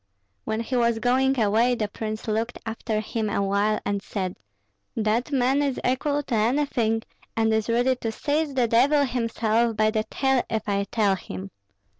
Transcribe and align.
When 0.45 0.61
he 0.61 0.75
was 0.75 0.97
going 0.97 1.39
away 1.39 1.75
the 1.75 1.87
prince 1.87 2.27
looked 2.27 2.57
after 2.65 2.99
him 3.01 3.29
awhile 3.29 3.79
and 3.85 4.01
said, 4.01 4.35
'That 4.95 5.31
man 5.31 5.61
is 5.61 5.79
equal 5.85 6.23
to 6.23 6.33
anything, 6.33 7.03
and 7.37 7.53
is 7.53 7.69
ready 7.69 7.95
to 7.97 8.11
seize 8.11 8.55
the 8.55 8.67
devil 8.67 9.03
himself 9.05 9.77
by 9.77 9.91
the 9.91 10.03
tail 10.05 10.41
if 10.49 10.67
I 10.67 10.85
tell 10.85 11.15
him!' 11.15 11.51